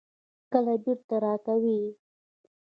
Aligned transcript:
کله 0.51 0.73
بیرته 0.83 1.15
راکوئ؟ 1.23 1.79